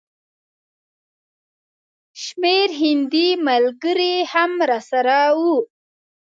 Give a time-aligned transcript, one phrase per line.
[2.21, 5.55] شمېر هندي ملګري هم راسره وو.